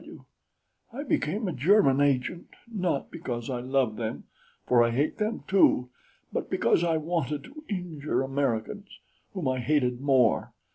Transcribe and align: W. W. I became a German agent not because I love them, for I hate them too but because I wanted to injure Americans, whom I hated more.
W. 0.01 0.25
W. 0.93 1.05
I 1.05 1.07
became 1.07 1.47
a 1.47 1.53
German 1.53 2.01
agent 2.01 2.55
not 2.67 3.11
because 3.11 3.51
I 3.51 3.59
love 3.59 3.97
them, 3.97 4.23
for 4.65 4.81
I 4.83 4.89
hate 4.89 5.19
them 5.19 5.43
too 5.47 5.91
but 6.33 6.49
because 6.49 6.83
I 6.83 6.97
wanted 6.97 7.43
to 7.43 7.63
injure 7.69 8.23
Americans, 8.23 8.99
whom 9.33 9.47
I 9.47 9.59
hated 9.59 10.01
more. 10.01 10.55